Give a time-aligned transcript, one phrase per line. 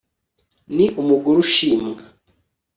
[0.75, 1.99] Ni umugore ushimwa